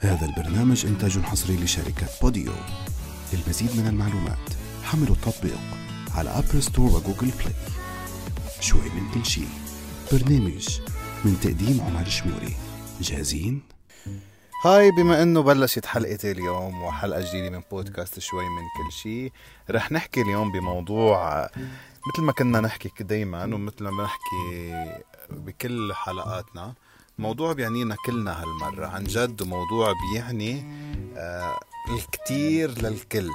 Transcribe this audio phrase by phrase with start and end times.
[0.00, 2.52] هذا البرنامج إنتاج حصري لشركة بوديو.
[3.32, 4.48] للمزيد من المعلومات
[4.82, 5.58] حملوا التطبيق
[6.14, 7.54] على أبل ستور وجوجل بلاي
[8.60, 9.44] شوي من كل شي
[10.12, 10.80] برنامج
[11.24, 12.56] من تقديم عمر شموري.
[13.00, 13.62] جاهزين؟
[14.64, 19.32] هاي بما إنه بلشت حلقتي اليوم وحلقة جديدة من بودكاست شوي من كل شيء
[19.70, 21.42] رح نحكي اليوم بموضوع
[22.08, 24.94] مثل ما كنا نحكي دايما ومثل ما نحكي
[25.30, 26.74] بكل حلقاتنا
[27.18, 30.64] موضوع بيعنينا كلنا هالمرة عن جد وموضوع بيعني
[31.16, 31.60] آه
[31.90, 33.28] الكتير للكل.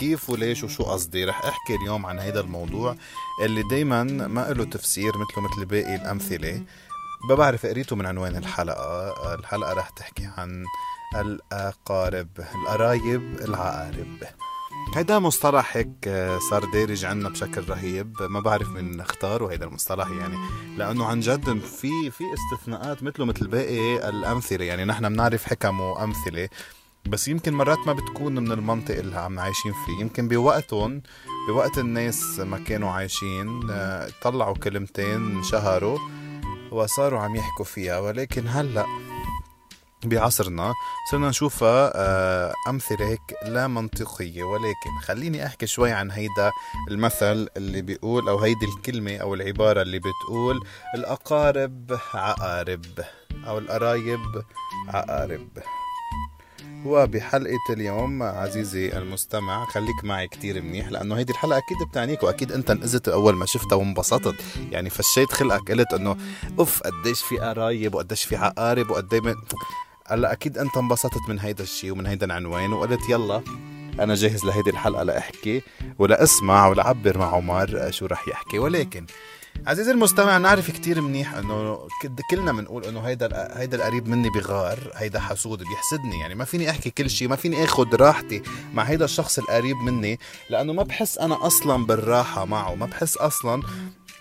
[0.00, 2.96] كيف وليش وشو قصدي؟ رح أحكي اليوم عن هيدا الموضوع
[3.44, 6.62] اللي دايما ما له تفسير مثله مثل باقي الأمثلة.
[7.28, 9.34] ما بعرف قريته من عنوان الحلقة.
[9.34, 10.64] الحلقة رح تحكي عن
[11.16, 14.18] الأقارب القرايب العقارب.
[14.94, 16.08] هيدا مصطلح هيك
[16.50, 18.22] صار دارج عنا بشكل رهيب.
[18.22, 20.36] ما بعرف من اختاره هيدا المصطلح يعني
[20.76, 24.64] لأنه عن جد في في استثناءات مثله مثل باقي الأمثلة.
[24.64, 26.48] يعني نحن بنعرف حكم وأمثلة
[27.06, 30.00] بس يمكن مرات ما بتكون من المنطق اللي عم عايشين فيه.
[30.00, 31.02] يمكن بوقتهم
[31.48, 33.60] بوقت الناس ما كانوا عايشين
[34.22, 35.98] طلعوا كلمتين شهروا
[36.70, 37.98] وصاروا عم يحكوا فيها.
[37.98, 38.86] ولكن هلأ
[40.04, 40.74] بعصرنا
[41.10, 46.50] صرنا نشوفها آه، أمثلة هيك لا منطقية ولكن خليني أحكي شوي عن هيدا
[46.90, 50.60] المثل اللي بيقول أو هيدي الكلمة أو العبارة اللي بتقول
[50.94, 52.84] الأقارب عقارب
[53.46, 54.42] أو القرايب
[54.88, 55.48] عقارب
[56.84, 62.70] وبحلقة اليوم عزيزي المستمع خليك معي كتير منيح لأنه هيدي الحلقة أكيد بتعنيك وأكيد أنت
[62.70, 64.34] انقذت أول ما شفتها وانبسطت
[64.70, 66.16] يعني فشيت خلقك قلت إنه
[66.58, 69.36] أوف قديش في قرايب وقديش في عقارب وقديش.
[70.10, 73.42] هلا أكيد أنت انبسطت من هيدا الشيء ومن هيدا العنوان وقلت يلا
[74.00, 75.62] أنا جاهز لهيدي الحلقة لأحكي
[75.98, 78.58] ولأسمع ولأعبر مع عمر شو رح يحكي.
[78.58, 79.06] ولكن
[79.66, 81.78] عزيزي المستمع نعرف كتير منيح إنه
[82.30, 86.20] كلنا بنقول إنه هيدا هيدا القريب مني بغار هيدا حسود بيحسدني.
[86.20, 88.42] يعني ما فيني أحكي كل شيء ما فيني اخذ راحتي
[88.74, 90.18] مع هيدا الشخص القريب مني
[90.50, 93.62] لأنه ما بحس أنا أصلا بالراحة معه ما بحس أصلا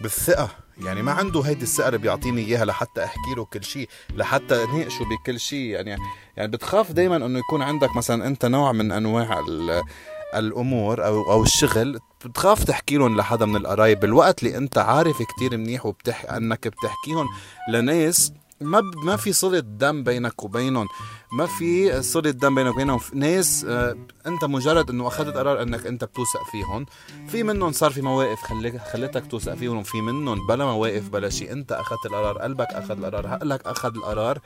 [0.02, 0.50] بالثقة.
[0.86, 5.40] يعني ما عنده هيدي الثقة بيعطيني إياها لحتى أحكي له كل شيء لحتى أناقشه بكل
[5.40, 5.98] شيء يعني
[6.38, 9.44] يعني بتخاف دائما إنه يكون عندك مثلا أنت نوع من أنواع
[10.36, 14.00] الأمور أو أو الشغل بتخاف تحكي لهم لحدا من القرايب.
[14.00, 17.26] بالوقت اللي أنت عارف كتير منيح وبتح إنك بتحكيهم
[17.70, 18.96] لناس ما ب...
[19.04, 20.88] ما في صلة دم بينك وبينهم.
[21.32, 23.00] ما في صلة دم بينك وبينهم.
[23.14, 23.96] ناس آه
[24.28, 26.86] أنت مجرد إنه أخذت قرار إنك أنت بتوثق فيهم
[27.28, 31.52] في منهم صار في مواقف خليك خلتك توثق فيهم وفي منهم بلا مواقف بلا شيء.
[31.52, 34.40] أنت أخذت القرار قلبك أخذ القرار عقلك أخذ القرار.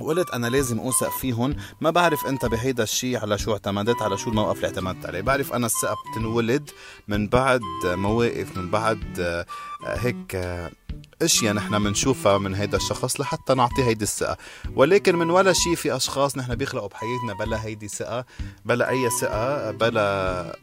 [0.00, 1.56] وقلت أنا لازم أوثق فيهم.
[1.80, 5.20] ما بعرف أنت بهيدا الشيء على شو اعتمدت على شو الموقف اللي اعتمدت عليه.
[5.20, 6.70] بعرف أنا الثقة بتنولد
[7.08, 9.46] من بعد مواقف من بعد آه،
[9.86, 10.70] هيك آه،
[11.22, 14.36] أشياء نحن بنشوفها من هيدا الشخص لحتى نعطيه هيدي الثقة.
[14.74, 18.24] ولكن من ولا شيء في أشخاص نحن بيخلقوا بحياتنا بلا هيدي ثقة
[18.64, 20.56] بلا أي ثقة بلا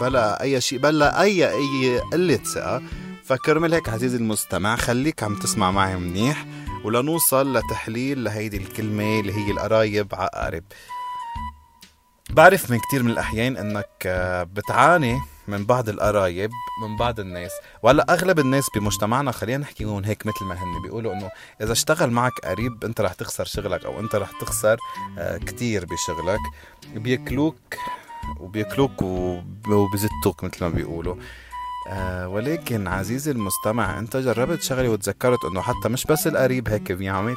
[0.00, 2.82] بلا أي شيء بلا أي أي قلة ثقة.
[3.28, 6.46] فكرمال هيك عزيزي المستمع خليك عم تسمع معي منيح
[6.84, 10.64] ولنوصل لتحليل لهيدي الكلمة اللي هي القرايب عقارب
[12.30, 16.50] بعرف من كتير من الأحيان أنك آه، بتعاني من بعض القرايب
[16.82, 17.50] من بعض الناس
[17.82, 21.30] وهلأ أغلب الناس بمجتمعنا خلينا نحكي هون هيك مثل ما هن بيقولوا إنه
[21.62, 24.76] إذا اشتغل معك قريب أنت رح تخسر شغلك أو أنت رح تخسر
[25.18, 26.40] آه، كتير بشغلك.
[26.94, 27.74] بياكلوك
[28.40, 29.02] وبياكلوك
[29.68, 31.16] وبزتوك مثل ما بيقولوا.
[31.88, 37.36] آه ولكن عزيزي المستمع انت جربت شغله وتذكرت انه حتى مش بس القريب هيك بيعمل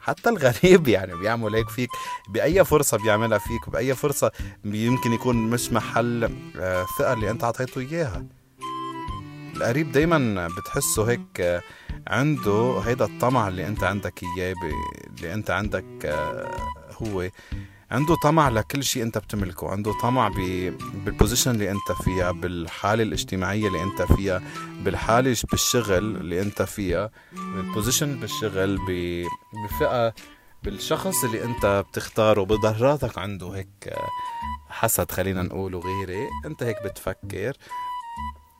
[0.00, 1.88] حتى الغريب يعني بيعمل هيك فيك
[2.28, 4.32] بأي فرصة بيعملها فيك بأي فرصة
[4.64, 6.24] يمكن يكون مش محل
[6.60, 8.26] آه ثقة اللي أنت أعطيته إياها.
[9.56, 11.62] القريب دايما بتحسه هيك آه
[12.06, 14.54] عنده هيدا الطمع اللي أنت عندك إياه
[15.18, 16.56] اللي أنت عندك آه
[17.02, 17.28] هو.
[17.90, 23.82] عنده طمع لكل شيء انت بتملكه عنده طمع بالبوزيشن اللي انت فيها بالحالة الاجتماعية اللي
[23.82, 24.42] انت فيها
[24.84, 28.78] بالحالة بالشغل اللي انت فيها بالبوزيشن بالشغل
[29.64, 30.14] بفئه
[30.62, 33.94] بالشخص اللي انت بتختاره بضراتك عنده هيك
[34.68, 37.56] حسد خلينا نقول وغيرة انت هيك بتفكر.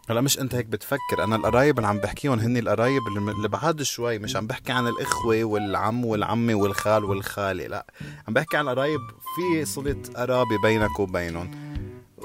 [0.08, 1.24] هلا مش انت هيك بتفكر.
[1.24, 5.44] أنا القرايب اللي عم بحكيهم هن القرايب اللي بعد شوي مش عم بحكي عن الإخوة
[5.44, 7.86] والعم والعمه والخال والخالة لا.
[8.28, 9.00] عم بحكي عن القرايب
[9.36, 11.50] في صلة قرابة بينك وبينهم.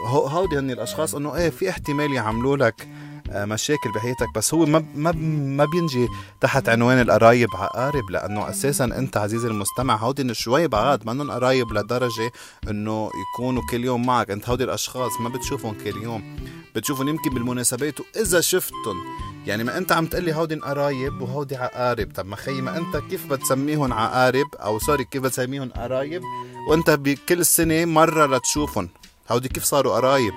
[0.07, 2.87] هودي هن الأشخاص إنه إيه في احتمال يعملوا لك
[3.31, 5.11] آه، مشاكل بحياتك بس هو ما ما
[5.57, 6.07] ما بينجي
[6.41, 12.31] تحت عنوان القرايب عقارب لأنه أساسا أنت عزيزي المستمع هودي شوي بعاد منهم قرايب لدرجة
[12.69, 14.31] إنه يكونوا كل يوم معك.
[14.31, 16.35] أنت هودي الأشخاص ما بتشوفهم كل يوم.
[16.75, 19.03] بتشوفهم يمكن بالمناسبات وإذا شفتهم
[19.45, 22.11] يعني ما أنت عم تقلي هودي قرايب وهودي عقارب.
[22.15, 26.21] طب ما خيي ما أنت كيف بتسميهم عقارب؟ أو سوري كيف بتسميهم قرايب؟
[26.69, 28.89] وأنت بكل سنة مرة لتشوفهم
[29.31, 30.33] هودي كيف صاروا قرايب؟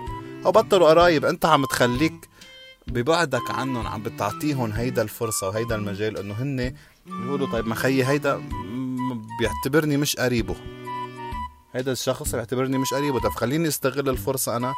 [0.47, 1.25] أو بطلوا قرايب.
[1.25, 2.29] أنت عم تخليك
[2.87, 6.75] ببعدك عنهم عم بتعطيهم هيدا الفرصة وهيدا المجال إنه هن
[7.07, 8.43] بيقولوا طيب ما خيي هيدا
[9.41, 10.57] بيعتبرني مش قريبه.
[11.75, 13.21] هيدا الشخص بيعتبرني مش قريبه.
[13.21, 14.75] طب خليني استغل الفرصة أنا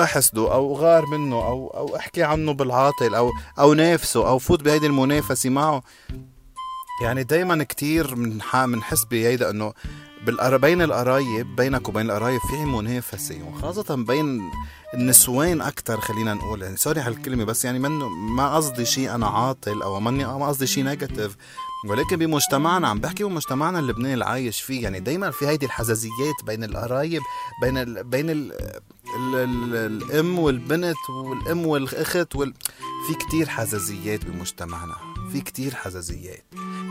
[0.00, 4.86] أحسده أو غار منه أو أو أحكي عنه بالعاطل أو أو نافسه أو فوت بهيدي
[4.86, 5.82] المنافسة معه.
[7.02, 8.14] يعني دايما كتير
[8.54, 9.72] بنحس بهيدا إنه
[10.42, 14.50] بين القرايب بينك وبين القرايب في منافسة وخاصة بين
[14.94, 16.62] النسوان أكثر خلينا نقول.
[16.62, 20.48] يعني sorry على الكلمة بس يعني منه ما قصدي شيء أنا عاطل أو ماني ما
[20.48, 21.36] قصدي شيء négatif
[21.88, 24.82] ولكن بمجتمعنا عم بحكي بمجتمعنا اللبناني اللي عايش فيه.
[24.82, 27.22] يعني دائما في هيدي الحزازيات بين القرايب
[27.62, 28.52] بين ال بين ال
[29.16, 32.54] ال ال الأم والبنت والأم والأخت وال
[33.06, 34.94] في كتير حزازيات بمجتمعنا
[35.32, 36.44] في كتير حزازيات.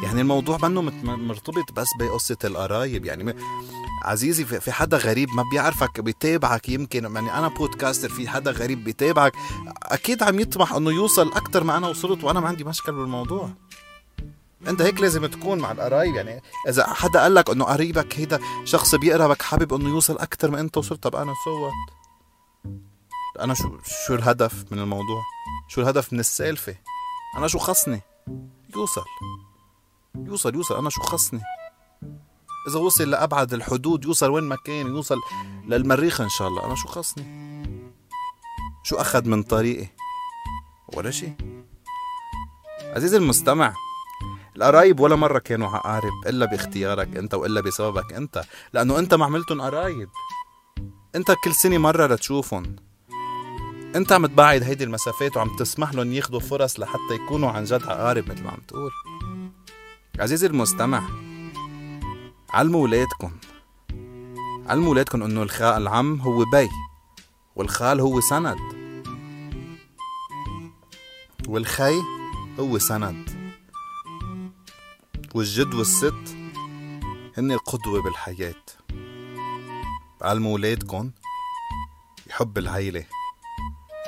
[0.03, 0.81] يعني الموضوع منه
[1.15, 3.05] مرتبط بس بقصة القرايب.
[3.05, 3.35] يعني
[4.03, 7.03] عزيزي في حدا غريب ما بيعرفك بيتابعك يمكن.
[7.15, 9.33] يعني أنا بودكاستر في حدا غريب بيتابعك.
[9.83, 13.49] أكيد عم يطمح إنه يوصل أكثر ما أنا وصلت وأنا ما عندي مشكل بالموضوع.
[14.67, 16.15] أنت هيك لازم تكون مع القرايب.
[16.15, 20.59] يعني إذا حدا قال لك إنه قريبك هيدا شخص بيقربك حابب إنه يوصل أكثر ما
[20.59, 22.00] أنت وصلت طب أنا سوت
[23.39, 25.21] أنا شو شو الهدف من الموضوع؟
[25.67, 26.75] شو الهدف من السالفه
[27.37, 28.01] أنا شو خصني؟
[28.75, 29.05] يوصل.
[30.15, 30.77] يوصل يوصل.
[30.77, 31.41] أنا شو خصني؟
[32.67, 35.17] إذا وصل لأبعد الحدود يوصل وين ما كان يوصل
[35.67, 36.65] للمريخ إن شاء الله.
[36.65, 37.51] أنا شو خصني؟
[38.83, 39.87] شو أخذ من طريقي؟
[40.93, 41.35] ولا شيء
[42.83, 43.73] عزيزي المستمع
[44.55, 48.43] القرايب ولا مرة كانوا عقارب إلا باختيارك أنت وإلا بسببك أنت
[48.73, 50.09] لأنه أنت ما عملتهم قرايب.
[51.15, 52.75] أنت كل سنة مرة لتشوفهم
[53.95, 58.31] أنت عم تبعد هيدي المسافات وعم تسمح لهم ياخذوا فرص لحتى يكونوا عن جد عقارب
[58.31, 58.91] مثل ما عم تقول.
[60.19, 61.03] عزيزي المستمع
[62.49, 63.31] علموا ولادكم.
[64.67, 66.69] علموا ولادكم انه الخال العم هو بي
[67.55, 68.57] والخال هو سند.
[71.47, 71.95] والخي
[72.59, 73.29] هو سند.
[75.35, 76.37] والجد والست
[77.37, 78.63] هن القدوة بالحياة.
[80.21, 81.11] علموا ولادكم
[82.27, 83.05] يحب العيلة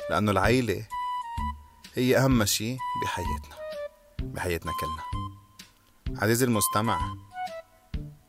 [0.09, 0.85] لأنه العيلة
[1.95, 3.55] هي أهم شي بحياتنا
[4.21, 5.03] بحياتنا كلنا.
[6.21, 7.15] عزيزي المستمع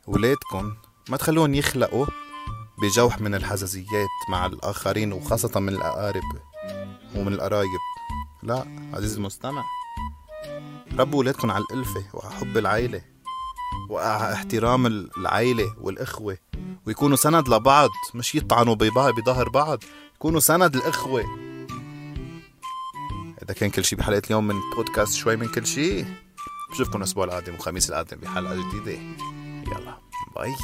[0.07, 0.75] ولادكم
[1.09, 2.05] ما تخلوهم يخلقوا
[2.81, 6.23] بجوح من الحزازيات مع الآخرين وخاصة من الأقارب
[7.15, 7.79] ومن القرايب.
[8.43, 9.63] لا عزيزي المستمع
[10.99, 13.01] ربوا ولادكم على الألفة وعلى حب العيلة
[13.89, 14.85] وعلى احترام
[15.17, 16.37] العيلة والإخوة.
[16.87, 19.83] ويكونوا سند لبعض مش يطعنوا بظهر بعض.
[20.15, 21.44] يكونوا سند الإخوة
[23.45, 26.05] هذا كان كل شيء بحلقة اليوم من بودكاست شوي من كل شيء
[26.71, 28.91] بشوفكم الأسبوع القادم وخميس القادم بحلقة جديدة.
[29.67, 29.97] يلا
[30.35, 30.55] باي.